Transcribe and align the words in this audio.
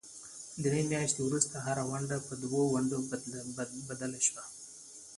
درې 0.63 0.81
میاشتې 0.91 1.21
وروسته 1.23 1.55
هره 1.65 1.83
ونډه 1.91 2.17
پر 2.27 2.35
دوو 2.43 2.61
ونډو 2.73 2.97
بدله 3.89 4.19
شوه. 4.27 4.43